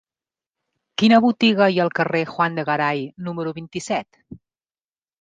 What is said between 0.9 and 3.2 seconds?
Quina botiga hi ha al carrer de Juan de Garay